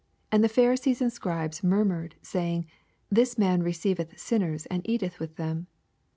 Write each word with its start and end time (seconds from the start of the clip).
2 0.31 0.37
And 0.37 0.43
the 0.43 0.49
Pharisees 0.49 0.99
and 0.99 1.13
Scribes 1.13 1.61
murmured, 1.63 2.15
saying, 2.23 2.65
This 3.11 3.37
man 3.37 3.61
receiv 3.61 3.99
eth 3.99 4.17
sinners, 4.17 4.65
and 4.65 4.81
eateth 4.89 5.19
with 5.19 5.35
them. 5.35 5.67